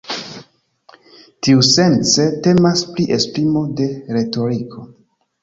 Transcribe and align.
Tiusence 1.47 2.25
temas 2.47 2.83
pri 2.95 3.07
esprimo 3.19 3.63
de 3.83 3.89
retoriko. 4.19 4.85